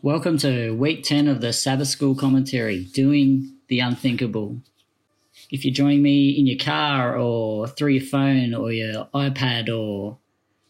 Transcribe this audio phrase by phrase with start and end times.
[0.00, 4.62] Welcome to week 10 of the Sabbath School commentary, Doing the Unthinkable.
[5.50, 10.18] If you're joining me in your car or through your phone or your iPad or,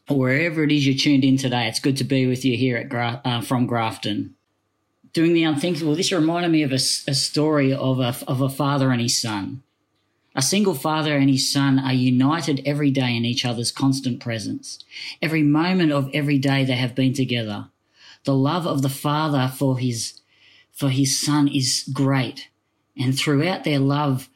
[0.08, 2.78] or wherever it is you're tuned in today, it's good to be with you here
[2.78, 4.34] at Gra- uh, from Grafton.
[5.12, 8.92] Doing the Unthinkable, this reminded me of a, a story of a, of a father
[8.92, 9.62] and his son.
[10.34, 14.82] A single father and his son are united every day in each other's constant presence.
[15.20, 17.68] Every moment of every day they have been together
[18.28, 20.20] the love of the father for his
[20.70, 22.50] for his son is great.
[22.94, 24.28] And throughout their love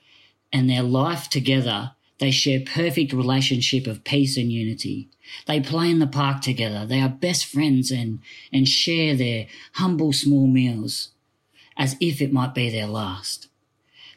[0.50, 5.10] and their life together they share perfect relationship of peace and unity.
[5.46, 6.86] They play in the park together.
[6.86, 11.10] They are best friends and and share their humble small meals
[11.76, 13.48] as if it might be their last.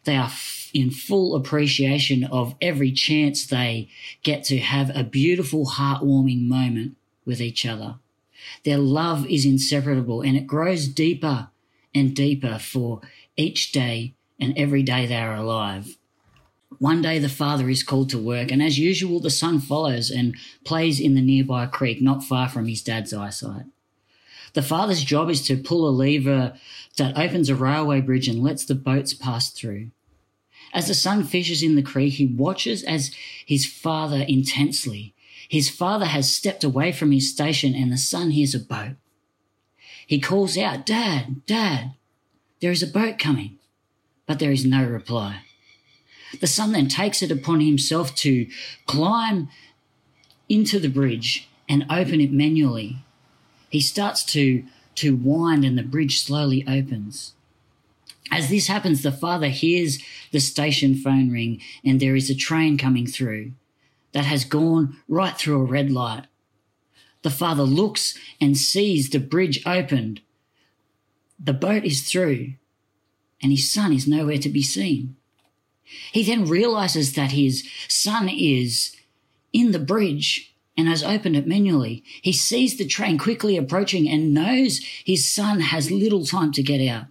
[0.05, 3.89] They are f- in full appreciation of every chance they
[4.23, 7.99] get to have a beautiful heartwarming moment with each other
[8.63, 11.49] their love is inseparable and it grows deeper
[11.93, 13.01] and deeper for
[13.37, 15.97] each day and every day they are alive.
[16.79, 20.35] One day the father is called to work, and as usual, the son follows and
[20.65, 23.65] plays in the nearby creek not far from his dad's eyesight.
[24.53, 26.53] The father's job is to pull a lever
[26.97, 29.91] that opens a railway bridge and lets the boats pass through.
[30.73, 33.13] As the son fishes in the creek, he watches as
[33.45, 35.13] his father intensely
[35.49, 38.95] his father has stepped away from his station and the son hears a boat.
[40.07, 41.93] He calls out, Dad, Dad,
[42.61, 43.57] there is a boat coming.
[44.25, 45.41] But there is no reply.
[46.41, 48.47] The son then takes it upon himself to
[48.87, 49.49] climb
[50.49, 52.97] into the bridge and open it manually.
[53.69, 54.63] He starts to,
[54.95, 57.33] to wind and the bridge slowly opens.
[58.31, 59.99] As this happens, the father hears
[60.31, 63.51] the station phone ring and there is a train coming through
[64.15, 66.23] that has gone right through a red light.
[67.21, 70.21] The father looks and sees the bridge opened.
[71.37, 72.53] The boat is through,
[73.43, 75.17] and his son is nowhere to be seen.
[76.13, 78.95] He then realizes that his son is
[79.51, 82.01] in the bridge and has opened it manually.
[82.21, 86.79] He sees the train quickly approaching and knows his son has little time to get
[86.87, 87.07] out.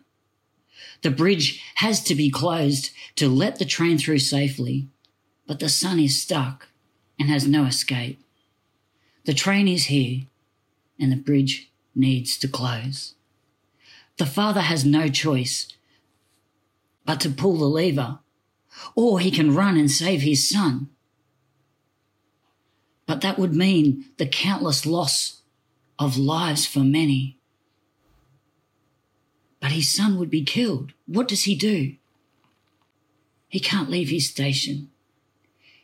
[1.02, 4.88] The bridge has to be closed to let the train through safely,
[5.46, 6.68] but the son is stuck
[7.18, 8.20] and has no escape.
[9.24, 10.22] The train is here
[10.98, 13.14] and the bridge needs to close.
[14.16, 15.68] The father has no choice
[17.04, 18.20] but to pull the lever,
[18.94, 20.88] or he can run and save his son.
[23.06, 25.42] But that would mean the countless loss
[25.98, 27.38] of lives for many.
[29.60, 30.92] But his son would be killed.
[31.06, 31.96] What does he do?
[33.48, 34.90] He can't leave his station.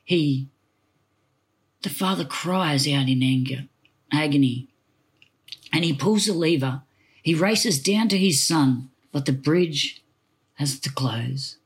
[0.02, 0.48] He
[1.82, 3.66] the father cries out in anger,
[4.12, 4.68] agony,
[5.72, 6.82] and he pulls the lever.
[7.22, 10.02] He races down to his son, but the bridge
[10.54, 11.56] has to close,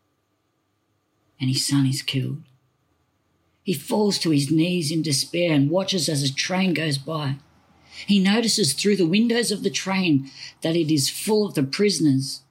[1.41, 2.43] and his son is killed.
[3.63, 7.37] He falls to his knees in despair and watches as a train goes by.
[8.07, 10.31] He notices through the windows of the train
[10.61, 12.43] that it is full of the prisoners,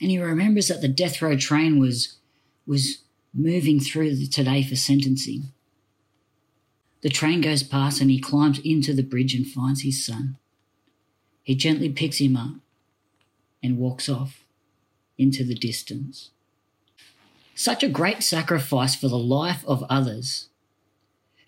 [0.00, 2.16] and he remembers that the death row train was,
[2.66, 2.98] was
[3.34, 5.52] moving through today for sentencing.
[7.00, 10.36] The train goes past and he climbs into the bridge and finds his son.
[11.42, 12.54] He gently picks him up
[13.62, 14.44] and walks off
[15.16, 16.30] into the distance.
[17.54, 20.48] Such a great sacrifice for the life of others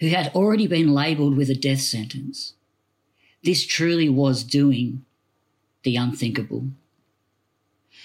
[0.00, 2.54] who had already been labelled with a death sentence.
[3.44, 5.04] This truly was doing
[5.82, 6.68] the unthinkable.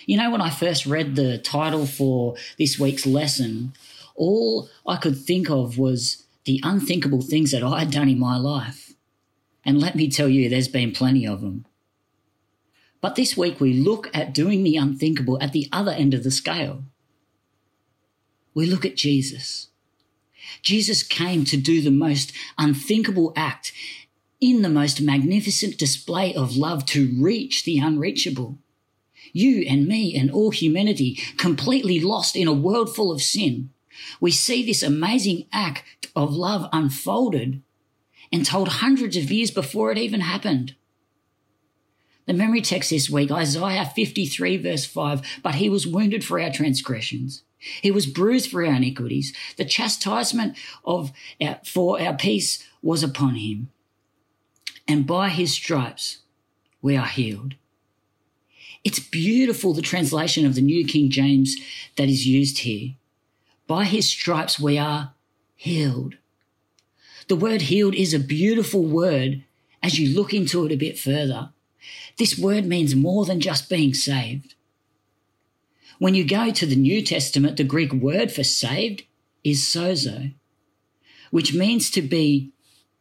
[0.06, 3.73] You know, when I first read the title for this week's lesson,
[4.16, 8.38] all I could think of was the unthinkable things that I had done in my
[8.38, 8.94] life.
[9.66, 11.66] And let me tell you, there's been plenty of them.
[13.01, 16.31] But this week we look at doing the unthinkable at the other end of the
[16.31, 16.83] scale.
[18.53, 19.67] We look at Jesus.
[20.61, 23.73] Jesus came to do the most unthinkable act
[24.39, 28.59] in the most magnificent display of love to reach the unreachable.
[29.33, 33.71] You and me and all humanity completely lost in a world full of sin.
[34.19, 35.83] We see this amazing act
[36.15, 37.62] of love unfolded
[38.31, 40.75] and told hundreds of years before it even happened.
[42.25, 46.51] The memory text this week, Isaiah 53, verse 5 But he was wounded for our
[46.51, 47.44] transgressions,
[47.81, 49.33] he was bruised for our iniquities.
[49.57, 53.69] The chastisement of our, for our peace was upon him,
[54.88, 56.19] and by his stripes
[56.81, 57.56] we are healed.
[58.83, 61.56] It's beautiful, the translation of the New King James
[61.98, 62.94] that is used here.
[63.67, 65.13] By his stripes we are
[65.56, 66.15] healed.
[67.27, 69.44] The word healed is a beautiful word
[69.81, 71.50] as you look into it a bit further.
[72.17, 74.56] This word means more than just being saved.
[75.97, 79.03] When you go to the New Testament, the Greek word for saved
[79.44, 80.33] is sozo,
[81.31, 82.51] which means to be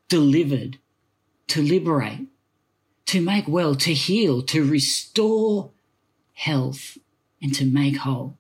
[0.08, 0.78] delivered,
[1.48, 2.28] to liberate,
[3.06, 5.70] to make well, to heal, to restore
[6.34, 6.98] health,
[7.42, 8.38] and to make whole.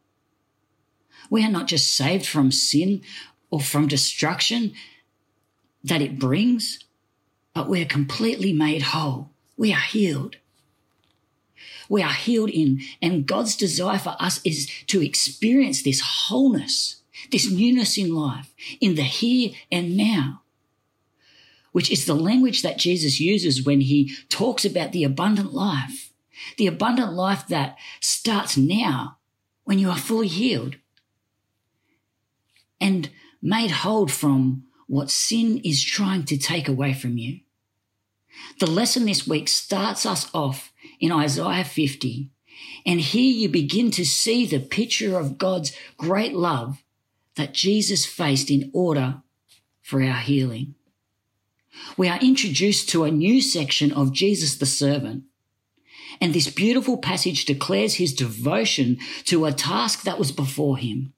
[1.34, 3.02] We are not just saved from sin
[3.50, 4.72] or from destruction
[5.82, 6.78] that it brings,
[7.52, 9.30] but we are completely made whole.
[9.56, 10.36] We are healed.
[11.88, 17.02] We are healed in, and God's desire for us is to experience this wholeness,
[17.32, 20.42] this newness in life, in the here and now,
[21.72, 26.12] which is the language that Jesus uses when he talks about the abundant life,
[26.58, 29.16] the abundant life that starts now
[29.64, 30.76] when you are fully healed
[32.80, 33.10] and
[33.42, 37.40] made hold from what sin is trying to take away from you.
[38.60, 42.30] The lesson this week starts us off in Isaiah 50.
[42.86, 46.82] And here you begin to see the picture of God's great love
[47.36, 49.22] that Jesus faced in order
[49.82, 50.74] for our healing.
[51.96, 55.24] We are introduced to a new section of Jesus the servant.
[56.20, 61.12] And this beautiful passage declares his devotion to a task that was before him.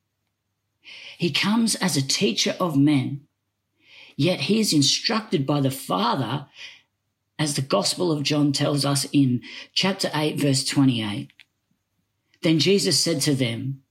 [1.18, 3.22] He comes as a teacher of men,
[4.16, 6.46] yet he is instructed by the Father
[7.38, 9.42] as the Gospel of John tells us in
[9.72, 11.30] chapter 8, verse 28.
[12.42, 13.82] Then Jesus said to them,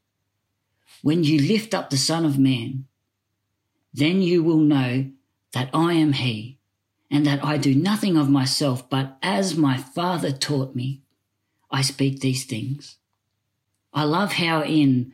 [1.02, 2.86] When you lift up the Son of Man,
[3.94, 5.12] then you will know
[5.54, 6.60] that I am He,
[7.10, 11.02] and that I do nothing of myself, but as my Father taught me,
[11.72, 12.98] I speak these things.
[13.94, 15.14] I love how in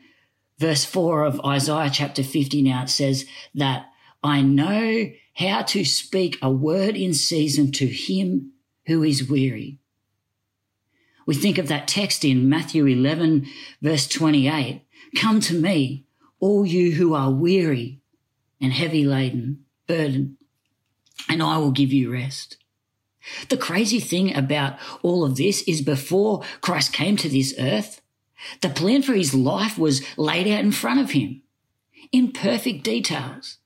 [0.62, 3.25] verse 4 of Isaiah chapter 50 now it says
[3.56, 3.88] that
[4.24, 8.52] I know how to speak a word in season to him
[8.86, 9.80] who is weary.
[11.25, 13.48] We think of that text in Matthew 11,
[13.81, 14.86] verse 28
[15.16, 16.06] Come to me,
[16.40, 18.00] all you who are weary
[18.62, 20.38] and heavy laden, burdened,
[21.28, 22.58] and I will give you rest.
[23.50, 28.00] The crazy thing about all of this is before Christ came to this earth,
[28.62, 31.42] the plan for his life was laid out in front of him
[32.12, 33.58] in perfect details.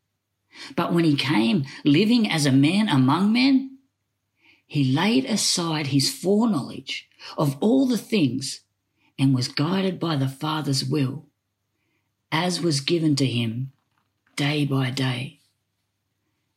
[0.76, 3.78] But when he came living as a man among men,
[4.68, 7.08] he laid aside his foreknowledge
[7.38, 8.62] of all the things
[9.18, 11.26] and was guided by the Father's will,
[12.32, 13.72] as was given to him
[14.36, 15.40] day by day.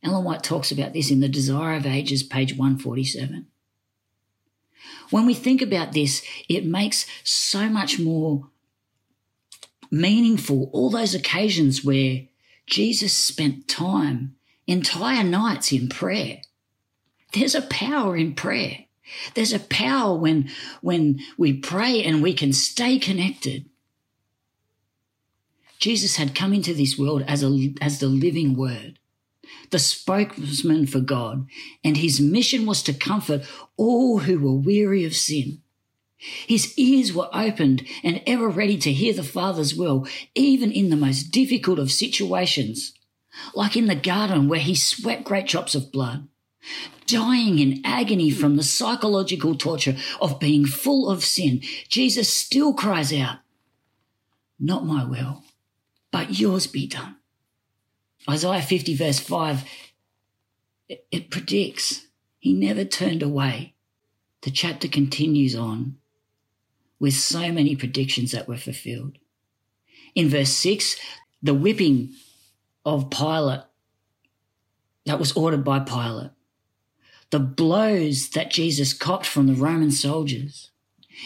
[0.02, 3.46] Ellen White talks about this in The Desire of Ages, page 147.
[5.10, 8.48] When we think about this, it makes so much more
[9.90, 12.22] meaningful all those occasions where
[12.66, 14.36] Jesus spent time,
[14.66, 16.42] entire nights in prayer.
[17.32, 18.84] There's a power in prayer.
[19.34, 20.50] There's a power when,
[20.82, 23.64] when we pray and we can stay connected.
[25.78, 28.97] Jesus had come into this world as, a, as the living word,
[29.70, 31.46] the spokesman for God,
[31.84, 33.44] and his mission was to comfort
[33.76, 35.60] all who were weary of sin.
[36.18, 40.96] His ears were opened and ever ready to hear the Father's will, even in the
[40.96, 42.92] most difficult of situations,
[43.54, 46.26] like in the garden where he sweat great drops of blood,
[47.06, 51.60] dying in agony from the psychological torture of being full of sin.
[51.88, 53.38] Jesus still cries out,
[54.58, 55.44] Not my will,
[56.10, 57.17] but yours be done.
[58.28, 59.64] Isaiah 50, verse 5,
[60.88, 62.06] it, it predicts
[62.38, 63.74] he never turned away.
[64.42, 65.96] The chapter continues on
[67.00, 69.18] with so many predictions that were fulfilled.
[70.14, 70.96] In verse 6,
[71.42, 72.14] the whipping
[72.84, 73.62] of Pilate
[75.06, 76.30] that was ordered by Pilate,
[77.30, 80.70] the blows that Jesus copped from the Roman soldiers.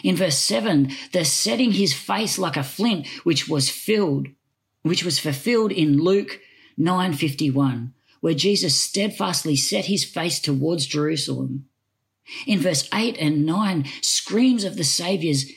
[0.03, 4.29] In verse 7, the setting his face like a flint, which was filled,
[4.83, 6.41] which was fulfilled in Luke
[6.79, 11.69] 9:51, where Jesus steadfastly set his face towards Jerusalem.
[12.47, 15.51] In verse 8 and 9, screams of the Saviour's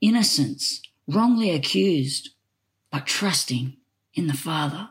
[0.00, 2.30] innocence, wrongly accused,
[2.90, 3.76] but trusting
[4.14, 4.90] in the Father.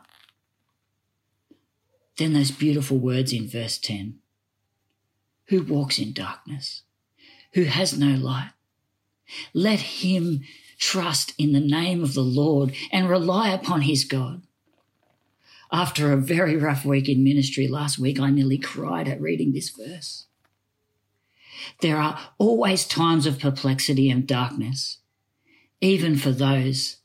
[2.18, 4.18] Then those beautiful words in verse 10
[5.46, 6.82] Who walks in darkness,
[7.54, 8.52] who has no light,
[9.54, 10.42] let him
[10.78, 14.42] trust in the name of the Lord and rely upon his God.
[15.72, 19.70] After a very rough week in ministry last week, I nearly cried at reading this
[19.70, 20.26] verse.
[21.80, 24.98] There are always times of perplexity and darkness,
[25.80, 26.96] even for those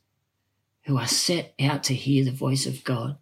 [0.86, 3.18] who are set out to hear the voice of God.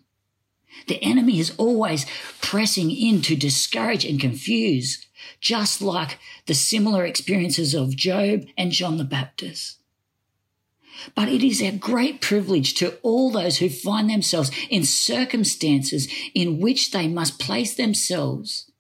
[0.87, 2.07] The enemy is always
[2.41, 5.07] pressing in to discourage and confuse,
[5.41, 9.79] just like the similar experiences of Job and John the Baptist.
[11.15, 16.61] But it is a great privilege to all those who find themselves in circumstances in
[16.61, 18.71] which they must place themselves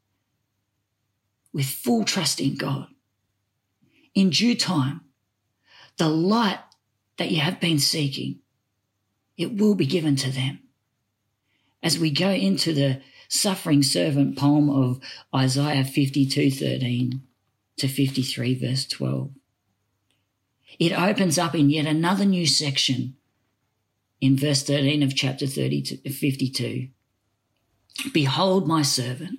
[1.52, 2.88] with full trust in God.
[4.14, 5.02] In due time,
[5.97, 6.61] the light
[7.18, 8.40] that you have been seeking,
[9.37, 10.61] it will be given to them.
[11.83, 15.00] As we go into the suffering servant poem of
[15.35, 17.23] Isaiah 52 13
[17.78, 19.30] to 53 verse 12.
[20.78, 23.16] It opens up in yet another new section
[24.21, 26.88] in verse 13 of chapter 32, 52.
[28.12, 29.38] Behold my servant.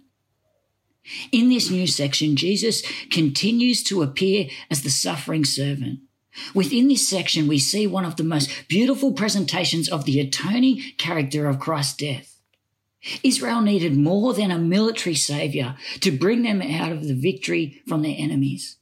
[1.31, 5.99] In this new section, Jesus continues to appear as the suffering servant.
[6.53, 11.47] Within this section, we see one of the most beautiful presentations of the atoning character
[11.47, 12.41] of Christ's death.
[13.23, 18.01] Israel needed more than a military savior to bring them out of the victory from
[18.01, 18.77] their enemies.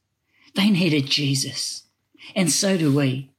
[0.56, 1.83] They needed Jesus.
[2.36, 3.32] And so do we.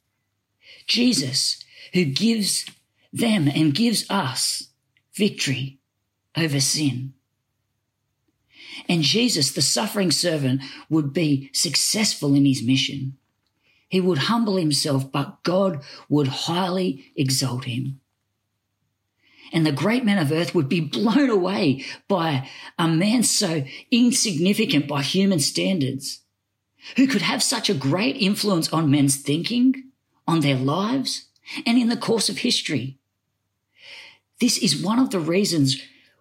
[0.86, 1.62] Jesus,
[1.92, 2.66] who gives
[3.12, 4.68] them and gives us
[5.14, 5.78] victory
[6.36, 7.14] over sin.
[8.88, 13.16] And Jesus, the suffering servant, would be successful in his mission.
[13.88, 18.00] He would humble himself, but God would highly exalt him
[19.54, 24.88] and the great men of earth would be blown away by a man so insignificant
[24.88, 26.20] by human standards,
[26.96, 29.90] who could have such a great influence on men's thinking,
[30.26, 31.26] on their lives,
[31.66, 32.98] and in the course of history.
[34.40, 35.80] This is one of the reasons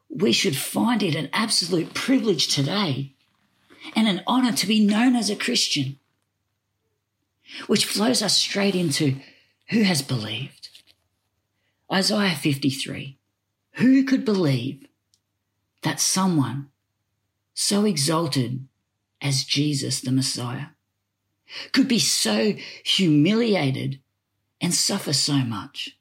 [0.09, 3.13] we should find it an absolute privilege today
[3.95, 5.99] and an honor to be known as a Christian,
[7.67, 9.15] which flows us straight into
[9.69, 10.69] who has believed.
[11.91, 13.17] Isaiah 53.
[13.73, 14.85] Who could believe
[15.81, 16.69] that someone
[17.53, 18.67] so exalted
[19.23, 20.67] as Jesus the Messiah
[21.71, 22.53] could be so
[22.83, 24.01] humiliated
[24.61, 25.97] and suffer so much?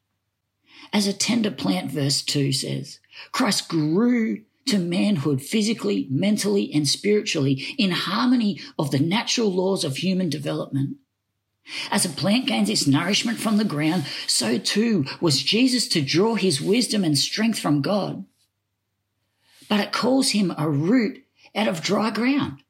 [0.93, 3.01] As a tender plant, verse 2 says,
[3.31, 9.97] Christ grew to manhood physically, mentally, and spiritually in harmony of the natural laws of
[9.97, 10.97] human development.
[11.91, 16.35] As a plant gains its nourishment from the ground, so too was Jesus to draw
[16.35, 18.25] his wisdom and strength from God.
[19.69, 21.25] But it calls him a root
[21.55, 22.63] out of dry ground.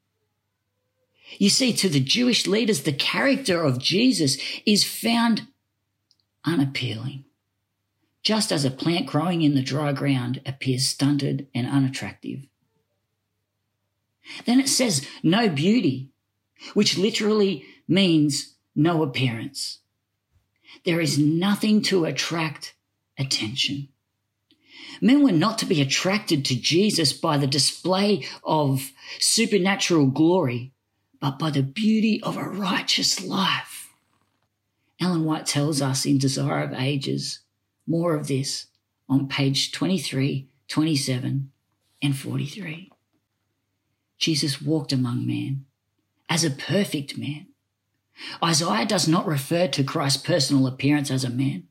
[1.37, 5.47] You see, to the Jewish leaders, the character of Jesus is found
[6.45, 7.25] unappealing,
[8.21, 12.41] just as a plant growing in the dry ground appears stunted and unattractive.
[14.45, 16.09] Then it says no beauty,
[16.73, 19.79] which literally means no appearance.
[20.85, 22.73] There is nothing to attract
[23.17, 23.89] attention.
[25.01, 30.72] Men were not to be attracted to Jesus by the display of supernatural glory,
[31.23, 33.93] but by the beauty of a righteous life.
[34.99, 37.39] Ellen White tells us in Desire of Ages
[37.87, 38.65] more of this
[39.07, 41.49] on page 23, 27,
[42.01, 42.91] and 43.
[44.17, 45.63] Jesus walked among men
[46.29, 47.47] as a perfect man
[48.43, 51.63] Isaiah does not refer to Christ's personal appearance as a man,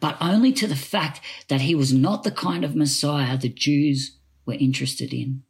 [0.00, 4.18] but only to the fact that he was not the kind of Messiah the Jews
[4.46, 5.42] were interested in.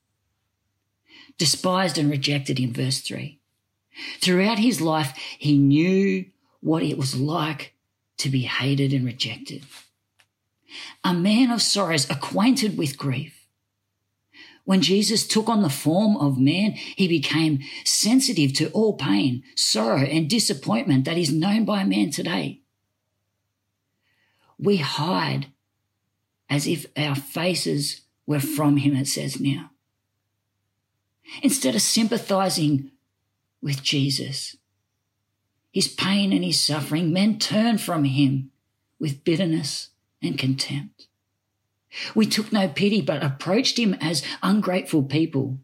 [1.39, 3.39] Despised and rejected in verse 3.
[4.21, 6.27] Throughout his life, he knew
[6.61, 7.75] what it was like
[8.19, 9.65] to be hated and rejected.
[11.05, 13.47] A man of sorrows, acquainted with grief.
[14.65, 20.03] When Jesus took on the form of man, he became sensitive to all pain, sorrow,
[20.03, 22.61] and disappointment that is known by man today.
[24.59, 25.49] We hide
[26.49, 29.72] as if our faces were from him, it says now.
[31.43, 32.91] Instead of sympathizing
[33.62, 34.57] with Jesus,
[35.73, 38.51] his pain and his suffering, men turn from him
[38.99, 39.89] with bitterness
[40.23, 41.09] and contempt.
[42.15, 45.59] We took no pity, but approached him as ungrateful people.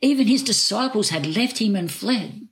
[0.00, 2.48] Even his disciples had left him and fled.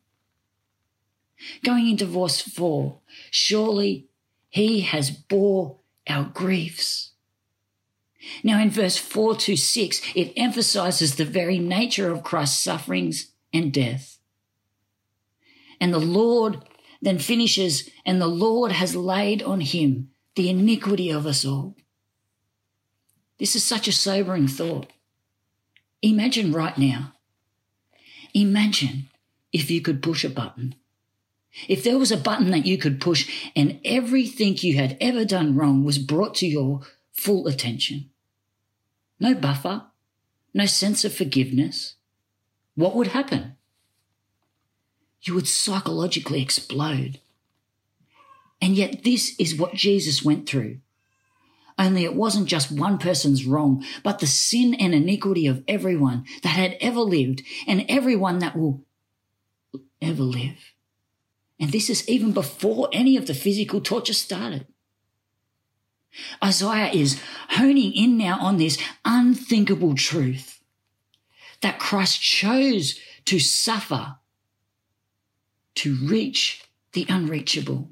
[1.64, 2.98] Going into verse 4,
[3.30, 4.08] surely
[4.48, 5.76] he has bore
[6.08, 7.09] our griefs.
[8.42, 13.72] Now, in verse 4 to 6, it emphasizes the very nature of Christ's sufferings and
[13.72, 14.18] death.
[15.80, 16.64] And the Lord
[17.00, 21.76] then finishes, and the Lord has laid on him the iniquity of us all.
[23.38, 24.92] This is such a sobering thought.
[26.02, 27.14] Imagine right now.
[28.34, 29.08] Imagine
[29.52, 30.74] if you could push a button.
[31.68, 35.56] If there was a button that you could push and everything you had ever done
[35.56, 36.82] wrong was brought to your
[37.20, 38.08] full attention.
[39.18, 39.84] No buffer,
[40.54, 41.96] no sense of forgiveness,
[42.74, 43.56] what would happen?
[45.20, 47.20] You would psychologically explode.
[48.62, 50.78] And yet, this is what Jesus went through.
[51.78, 56.50] Only it wasn't just one person's wrong, but the sin and iniquity of everyone that
[56.50, 58.82] had ever lived and everyone that will
[60.00, 60.72] ever live.
[61.58, 64.66] And this is even before any of the physical torture started.
[66.42, 70.60] Isaiah is honing in now on this unthinkable truth
[71.60, 74.16] that Christ chose to suffer
[75.76, 77.90] to reach the unreachable,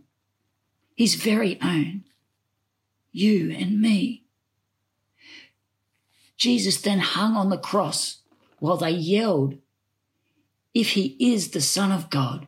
[0.97, 2.05] his very own,
[3.13, 4.25] you and me.
[6.37, 8.19] Jesus then hung on the cross
[8.59, 9.59] while they yelled,
[10.75, 12.47] If he is the Son of God,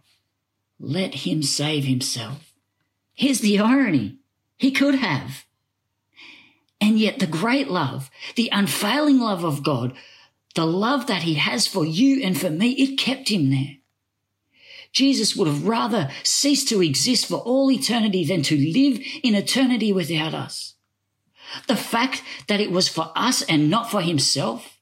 [0.78, 2.52] let him save himself.
[3.14, 4.18] Here's the irony.
[4.56, 5.44] He could have.
[6.80, 9.94] And yet the great love, the unfailing love of God,
[10.54, 13.76] the love that he has for you and for me, it kept him there.
[14.92, 19.92] Jesus would have rather ceased to exist for all eternity than to live in eternity
[19.92, 20.74] without us.
[21.68, 24.78] The fact that it was for us and not for himself,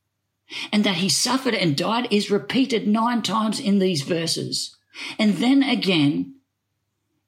[0.72, 4.76] and that he suffered and died is repeated nine times in these verses.
[5.18, 6.36] And then again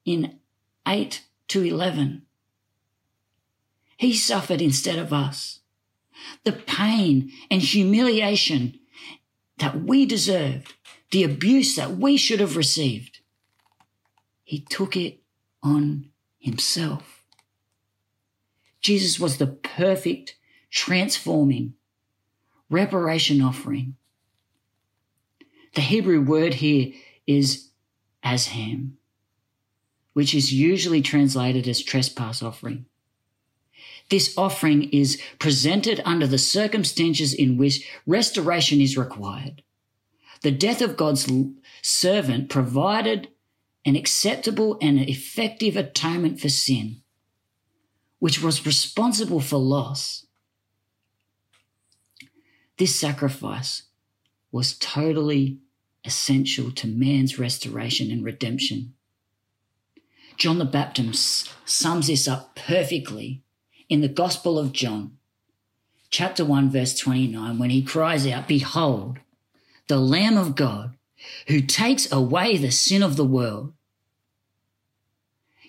[0.05, 0.39] in
[0.87, 2.23] 8 to 11.
[4.01, 5.59] He suffered instead of us.
[6.43, 8.79] The pain and humiliation
[9.59, 10.73] that we deserved,
[11.11, 13.19] the abuse that we should have received,
[14.43, 15.19] he took it
[15.61, 17.25] on himself.
[18.81, 20.35] Jesus was the perfect,
[20.71, 21.75] transforming
[22.71, 23.97] reparation offering.
[25.75, 26.91] The Hebrew word here
[27.27, 27.69] is
[28.25, 28.93] asham,
[30.13, 32.87] which is usually translated as trespass offering.
[34.11, 39.63] This offering is presented under the circumstances in which restoration is required.
[40.41, 41.31] The death of God's
[41.81, 43.29] servant provided
[43.85, 46.97] an acceptable and effective atonement for sin,
[48.19, 50.25] which was responsible for loss.
[52.77, 53.83] This sacrifice
[54.51, 55.59] was totally
[56.03, 58.93] essential to man's restoration and redemption.
[60.35, 63.43] John the Baptist sums this up perfectly
[63.91, 65.17] in the Gospel of John,
[66.09, 69.19] chapter 1, verse 29, when he cries out, Behold,
[69.89, 70.95] the Lamb of God
[71.47, 73.73] who takes away the sin of the world.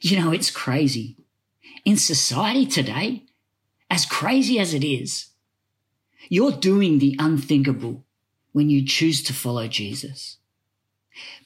[0.00, 1.16] You know, it's crazy.
[1.84, 3.24] In society today,
[3.90, 5.30] as crazy as it is,
[6.28, 8.04] you're doing the unthinkable
[8.52, 10.36] when you choose to follow Jesus.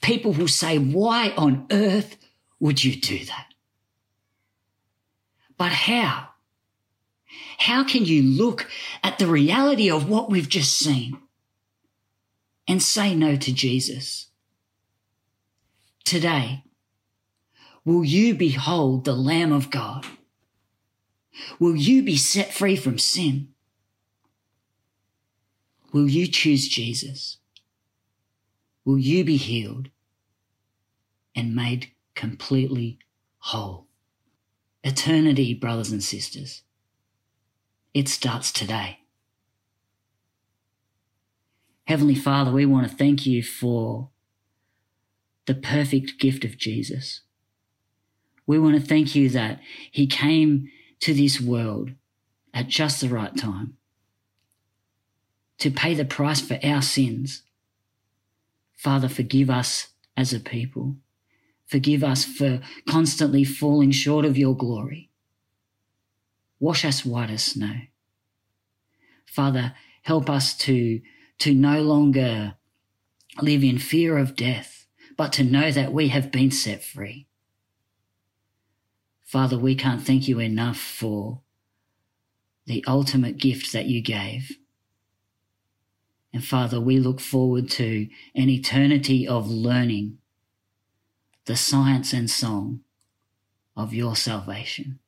[0.02, 2.18] People will say, why on earth
[2.60, 3.46] would you do that?
[5.56, 6.28] But how?
[7.59, 8.69] How can you look
[9.03, 11.19] at the reality of what we've just seen
[12.69, 14.27] and say no to Jesus?
[16.05, 16.64] Today,
[17.85, 20.07] will you behold the Lamb of God?
[21.59, 23.49] Will you be set free from sin?
[25.92, 27.38] Will you choose Jesus?
[28.85, 29.88] Will you be healed
[31.35, 32.99] and made completely
[33.38, 33.87] whole?
[34.85, 36.62] Eternity, brothers and sisters,
[37.96, 38.98] it starts today.
[41.85, 44.11] Heavenly Father, we want to thank you for
[45.46, 47.22] the perfect gift of Jesus.
[48.46, 50.68] We want to thank you that he came
[51.00, 51.92] to this world
[52.52, 53.78] at just the right time
[55.56, 57.44] to pay the price for our sins.
[58.74, 60.96] Father, forgive us as a people.
[61.66, 65.09] Forgive us for constantly falling short of your glory.
[66.59, 67.75] Wash us white as snow.
[69.27, 71.01] Father, help us to,
[71.38, 72.55] to no longer
[73.42, 77.27] live in fear of death, but to know that we have been set free.
[79.25, 81.40] Father, we can't thank you enough for
[82.64, 84.57] the ultimate gift that you gave
[86.37, 90.19] and Father, we look forward to an eternity of learning
[91.47, 92.81] the science and song
[93.75, 94.99] of your salvation.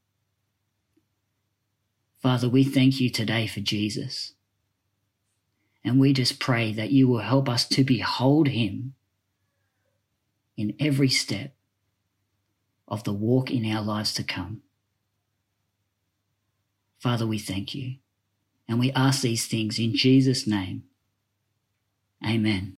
[2.20, 4.32] Father, we thank you today for Jesus.
[5.84, 8.94] And we just pray that you will help us to behold him
[10.56, 11.54] in every step
[12.88, 14.62] of the walk in our lives to come.
[16.98, 17.96] Father, we thank you.
[18.68, 20.82] And we ask these things in Jesus' name.
[22.26, 22.76] Amen.